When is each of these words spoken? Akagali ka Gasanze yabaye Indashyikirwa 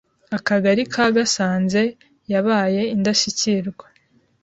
Akagali 0.37 0.83
ka 0.93 1.05
Gasanze 1.15 1.81
yabaye 2.31 2.81
Indashyikirwa 2.95 3.85